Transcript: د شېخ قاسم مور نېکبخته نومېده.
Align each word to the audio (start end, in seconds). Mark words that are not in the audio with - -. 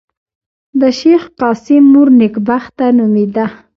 د 0.79 0.81
شېخ 0.99 1.23
قاسم 1.39 1.83
مور 1.91 2.07
نېکبخته 2.19 2.85
نومېده. 2.97 3.45